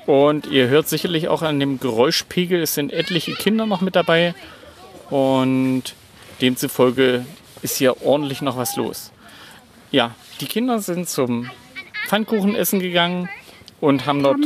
Und 0.06 0.46
ihr 0.46 0.68
hört 0.68 0.88
sicherlich 0.88 1.28
auch 1.28 1.42
an 1.42 1.60
dem 1.60 1.80
Geräuschpegel, 1.80 2.62
es 2.62 2.74
sind 2.74 2.94
etliche 2.94 3.34
Kinder 3.34 3.66
noch 3.66 3.82
mit 3.82 3.94
dabei. 3.94 4.34
Und 5.10 5.82
demzufolge 6.40 7.26
ist 7.60 7.76
hier 7.76 8.02
ordentlich 8.02 8.40
noch 8.40 8.56
was 8.56 8.76
los. 8.76 9.10
Ja, 9.90 10.14
die 10.40 10.46
Kinder 10.46 10.78
sind 10.78 11.10
zum 11.10 11.50
Pfannkuchenessen 12.08 12.80
gegangen 12.80 13.28
und 13.82 14.06
haben 14.06 14.22
dort 14.22 14.40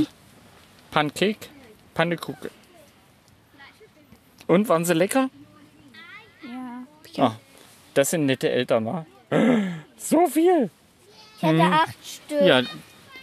Pancake, 0.90 1.46
Pannekuchen. 1.94 2.50
Und 4.48 4.68
waren 4.68 4.84
sie 4.84 4.94
lecker? 4.94 5.30
Ja. 7.12 7.24
Ah, 7.24 7.36
das 7.94 8.10
sind 8.10 8.26
nette 8.26 8.50
Eltern, 8.50 8.84
wa? 8.86 9.06
So 9.96 10.26
viel! 10.26 10.70
Ich 11.36 11.44
hatte 11.44 11.62
acht 11.62 11.96
Stück. 12.04 12.42
Ja, 12.42 12.62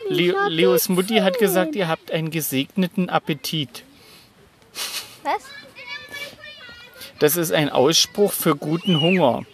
Leo, 0.07 0.47
Leos 0.47 0.87
Mutti 0.87 1.17
hat 1.17 1.37
gesagt, 1.37 1.75
ihr 1.75 1.89
habt 1.89 2.09
einen 2.09 2.31
gesegneten 2.31 3.09
Appetit. 3.09 3.83
Was? 5.23 5.43
Das 7.19 7.35
ist 7.35 7.51
ein 7.51 7.69
Ausspruch 7.69 8.31
für 8.31 8.55
guten 8.55 9.01
Hunger. 9.01 9.45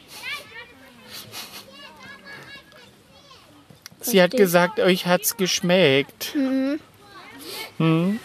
Sie 4.05 4.21
hat 4.21 4.31
gesagt, 4.31 4.79
euch 4.79 5.05
hat's 5.05 5.38
geschmeckt. 5.38 6.35
Mhm. 7.77 8.19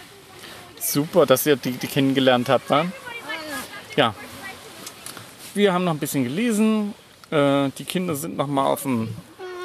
Super, 0.78 1.26
dass 1.26 1.46
ihr 1.46 1.56
die, 1.56 1.72
die 1.72 1.86
kennengelernt 1.86 2.48
habt, 2.48 2.70
wa? 2.70 2.86
Ja. 3.96 4.14
Wir 5.54 5.72
haben 5.72 5.84
noch 5.84 5.92
ein 5.92 5.98
bisschen 5.98 6.24
gelesen. 6.24 6.94
Äh, 7.30 7.70
die 7.78 7.84
Kinder 7.84 8.14
sind 8.14 8.36
noch 8.36 8.46
mal 8.46 8.66
auf 8.66 8.82
dem 8.82 9.08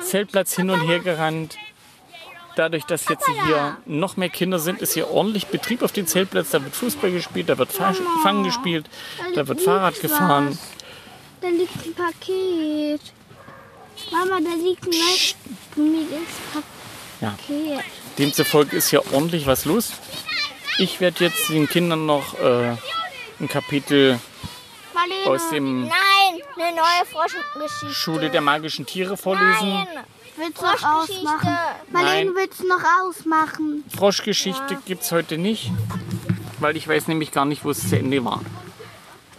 Zeltplatz 0.03 0.55
hin 0.55 0.69
und 0.69 0.81
her 0.87 0.99
gerannt. 0.99 1.57
Dadurch, 2.55 2.85
dass 2.85 3.07
jetzt 3.09 3.27
hier 3.45 3.77
noch 3.85 4.15
mehr 4.17 4.29
Kinder 4.29 4.59
sind, 4.59 4.81
ist 4.81 4.93
hier 4.93 5.09
ordentlich 5.09 5.47
Betrieb 5.47 5.83
auf 5.83 5.91
dem 5.91 6.07
Zeltplatz. 6.07 6.51
Da 6.51 6.63
wird 6.63 6.73
Fußball 6.75 7.11
gespielt, 7.11 7.49
da 7.49 7.57
wird 7.57 7.71
Fa- 7.71 7.93
Fangen 8.23 8.43
gespielt, 8.45 8.89
da 9.35 9.47
wird 9.47 9.61
Fahrrad 9.61 9.99
gefahren. 9.99 10.57
Da 11.41 11.49
liegt 11.49 11.75
ein 11.85 11.93
Paket. 11.93 13.01
Mama, 14.11 14.39
da 14.41 14.55
liegt 14.55 14.85
ein 14.85 14.91
Ja. 17.21 17.35
Demzufolge 18.17 18.75
ist 18.77 18.89
hier 18.89 19.13
ordentlich 19.13 19.45
was 19.47 19.65
los. 19.65 19.91
Ich 20.77 20.99
werde 20.99 21.25
jetzt 21.25 21.49
den 21.49 21.67
Kindern 21.67 22.05
noch 22.05 22.37
äh, 22.39 22.75
ein 23.39 23.47
Kapitel 23.47 24.19
Marlene, 24.93 25.29
aus 25.29 25.49
dem 25.49 25.83
Nein, 25.83 25.91
eine 26.57 26.75
neue 26.75 27.05
Froschgeschichte. 27.09 27.93
Schule 27.93 28.29
der 28.29 28.41
magischen 28.41 28.85
Tiere 28.85 29.15
vorlesen. 29.17 29.69
Nein, 29.73 29.87
willst 30.37 30.61
du 30.61 30.65
noch 30.65 30.83
ausmachen? 30.83 31.57
Marlene, 31.91 32.25
Nein. 32.25 32.35
willst 32.35 32.59
du 32.59 32.67
noch 32.67 32.83
ausmachen? 33.01 33.83
Froschgeschichte 33.95 34.77
gibt's 34.85 35.11
heute 35.11 35.37
nicht, 35.37 35.71
weil 36.59 36.75
ich 36.75 36.87
weiß 36.87 37.07
nämlich 37.07 37.31
gar 37.31 37.45
nicht, 37.45 37.63
wo 37.63 37.71
es 37.71 37.87
zu 37.89 37.97
Ende 37.97 38.23
war. 38.25 38.41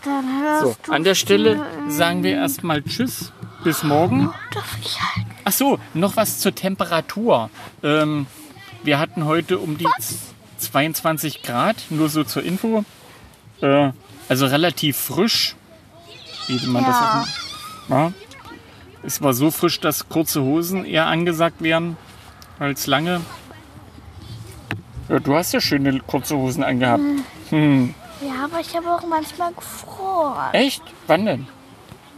Dann 0.04 0.40
hörst 0.42 0.62
So, 0.62 0.76
du 0.84 0.92
an 0.92 1.04
der 1.04 1.14
Stelle 1.14 1.66
sagen 1.88 2.22
wir 2.22 2.36
erstmal 2.36 2.82
Tschüss, 2.82 3.32
bis 3.64 3.82
morgen. 3.82 4.32
Ach 5.48 5.52
so, 5.52 5.78
noch 5.94 6.16
was 6.16 6.40
zur 6.40 6.52
Temperatur. 6.56 7.50
Ähm, 7.84 8.26
wir 8.82 8.98
hatten 8.98 9.26
heute 9.26 9.60
um 9.60 9.78
die 9.78 9.86
z- 10.00 10.18
22 10.58 11.42
Grad, 11.42 11.76
nur 11.90 12.08
so 12.08 12.24
zur 12.24 12.42
Info. 12.42 12.84
Äh, 13.60 13.92
also 14.28 14.46
relativ 14.46 14.96
frisch, 14.96 15.54
wie 16.48 16.66
man 16.66 16.84
das 16.84 16.96
auch 16.96 17.26
ja. 17.88 18.12
Es 19.04 19.22
war 19.22 19.34
so 19.34 19.52
frisch, 19.52 19.78
dass 19.78 20.08
kurze 20.08 20.42
Hosen 20.42 20.84
eher 20.84 21.06
angesagt 21.06 21.62
wären 21.62 21.96
als 22.58 22.88
lange. 22.88 23.20
Ja, 25.08 25.20
du 25.20 25.36
hast 25.36 25.52
ja 25.52 25.60
schöne 25.60 26.00
kurze 26.00 26.36
Hosen 26.36 26.64
angehabt. 26.64 27.04
Hm. 27.50 27.94
Ja, 28.20 28.46
aber 28.46 28.58
ich 28.58 28.74
habe 28.76 28.90
auch 28.92 29.06
manchmal 29.06 29.52
gefroren. 29.52 30.52
Echt? 30.54 30.82
Wann 31.06 31.24
denn? 31.26 31.46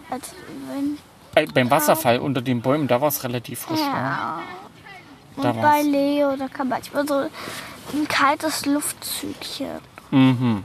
Als 0.08 0.30
wenn, 0.72 0.96
Beim 1.46 1.70
Wasserfall 1.70 2.18
unter 2.18 2.42
den 2.42 2.60
Bäumen, 2.60 2.88
da 2.88 3.00
war 3.00 3.08
es 3.08 3.24
relativ 3.24 3.60
frisch. 3.60 3.80
Ja. 3.80 3.86
ja. 3.86 4.42
Da 5.36 5.50
Und 5.50 5.56
bei 5.56 5.62
war's. 5.62 5.84
Leo, 5.84 6.36
da 6.36 6.48
kam 6.48 6.68
manchmal 6.68 7.06
so 7.06 7.14
ein 7.94 8.08
kaltes 8.08 8.66
Luftzügchen. 8.66 9.80
Mhm. 10.10 10.64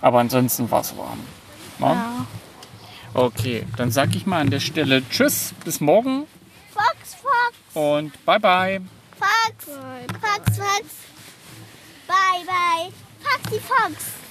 Aber 0.00 0.20
ansonsten 0.20 0.70
war 0.70 0.82
es 0.82 0.96
warm. 0.96 1.20
Ja? 1.80 1.92
Ja. 1.92 2.26
Okay, 3.14 3.64
dann 3.76 3.90
sag 3.90 4.14
ich 4.14 4.26
mal 4.26 4.40
an 4.40 4.50
der 4.50 4.60
Stelle 4.60 5.08
Tschüss, 5.08 5.54
bis 5.64 5.80
morgen 5.80 6.26
Fox, 6.72 7.14
Fox, 7.14 7.56
und 7.74 8.12
bye 8.24 8.40
bye. 8.40 8.80
Fox, 9.18 9.66
Fox, 10.20 10.58
Fox. 10.58 10.84
Bye, 12.08 12.44
bye. 12.46 12.92
Foxy 13.22 13.60
Fox. 13.60 14.23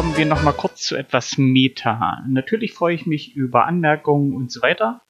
Kommen 0.00 0.16
wir 0.16 0.24
noch 0.24 0.42
mal 0.42 0.52
kurz 0.52 0.84
zu 0.84 0.96
etwas 0.96 1.36
Meta. 1.36 2.24
Natürlich 2.26 2.72
freue 2.72 2.94
ich 2.94 3.04
mich 3.04 3.36
über 3.36 3.66
Anmerkungen 3.66 4.34
und 4.34 4.50
so 4.50 4.62
weiter. 4.62 5.02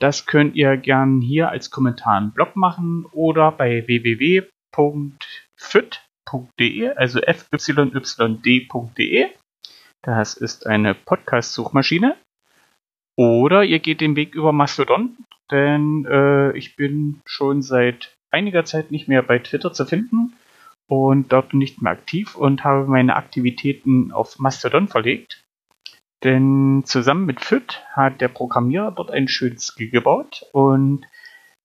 Das 0.00 0.26
könnt 0.26 0.56
ihr 0.56 0.76
gern 0.76 1.20
hier 1.20 1.50
als 1.50 1.70
Kommentar 1.70 2.18
im 2.18 2.32
Blog 2.32 2.56
machen 2.56 3.06
oder 3.12 3.52
bei 3.52 3.86
www.fit.de, 3.86 4.48
also 6.96 7.20
fyyd.de. 7.22 9.26
Das 10.02 10.34
ist 10.34 10.66
eine 10.66 10.96
Podcast-Suchmaschine. 10.96 12.16
Oder 13.16 13.62
ihr 13.62 13.78
geht 13.78 14.00
den 14.00 14.16
Weg 14.16 14.34
über 14.34 14.50
Mastodon, 14.50 15.16
denn 15.52 16.06
äh, 16.10 16.58
ich 16.58 16.74
bin 16.74 17.20
schon 17.24 17.62
seit 17.62 18.16
einiger 18.32 18.64
Zeit 18.64 18.90
nicht 18.90 19.06
mehr 19.06 19.22
bei 19.22 19.38
Twitter 19.38 19.72
zu 19.72 19.86
finden 19.86 20.32
und 20.86 21.32
dort 21.32 21.54
nicht 21.54 21.82
mehr 21.82 21.92
aktiv 21.92 22.34
und 22.34 22.64
habe 22.64 22.86
meine 22.86 23.16
Aktivitäten 23.16 24.12
auf 24.12 24.38
Mastodon 24.38 24.88
verlegt. 24.88 25.44
Denn 26.22 26.82
zusammen 26.84 27.26
mit 27.26 27.40
Fit 27.40 27.82
hat 27.92 28.20
der 28.20 28.28
Programmierer 28.28 28.92
dort 28.92 29.10
ein 29.10 29.28
schönes 29.28 29.66
Skill 29.66 29.90
gebaut 29.90 30.44
und 30.52 31.06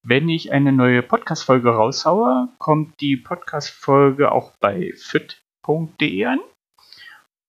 wenn 0.02 0.30
ich 0.30 0.54
eine 0.54 0.72
neue 0.72 1.04
Podcast-Folge 1.04 1.72
raushaue, 1.72 2.48
kommt 2.58 3.02
die 3.02 3.18
Podcast-Folge 3.18 4.32
auch 4.32 4.54
bei 4.60 4.94
fit.de 4.96 6.26
an 6.26 6.40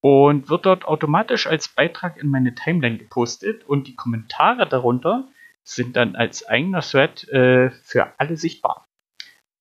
und 0.01 0.49
wird 0.49 0.67
dort 0.67 0.85
automatisch 0.85 1.47
als 1.47 1.69
Beitrag 1.69 2.17
in 2.17 2.29
meine 2.29 2.55
Timeline 2.55 2.99
gepostet 2.99 3.65
und 3.65 3.87
die 3.87 3.95
Kommentare 3.95 4.69
darunter 4.69 5.29
sind 5.63 5.97
dann 5.97 6.17
als 6.17 6.47
eigener 6.49 6.81
Thread 6.81 7.29
äh, 7.29 7.71
für 7.83 8.13
alle 8.19 8.37
sichtbar. 8.37 8.87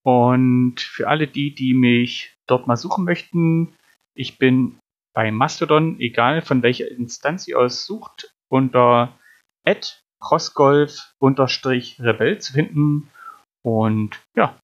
Und 0.04 0.80
für 0.80 1.08
alle 1.08 1.28
die, 1.28 1.54
die 1.54 1.74
mich 1.74 2.36
dort 2.48 2.68
mal 2.68 2.78
suchen 2.78 3.04
möchten, 3.04 3.74
ich 4.16 4.38
bin 4.38 4.80
bei 5.14 5.32
Mastodon, 5.32 6.00
egal 6.00 6.42
von 6.42 6.64
welcher 6.64 6.90
Instanz 6.90 7.48
ihr 7.48 7.60
aus 7.60 7.86
sucht, 7.86 8.34
unter 8.50 9.18
crossgolf-rebell 10.22 12.40
zu 12.40 12.54
finden. 12.54 13.10
Und 13.64 14.20
ja, 14.36 14.58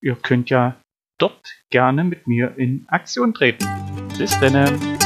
ihr 0.00 0.16
könnt 0.16 0.50
ja 0.50 0.76
dort 1.18 1.62
gerne 1.70 2.04
mit 2.04 2.26
mir 2.26 2.56
in 2.56 2.86
Aktion 2.88 3.34
treten. 3.34 3.66
Bis 4.18 4.38
dann. 4.40 5.05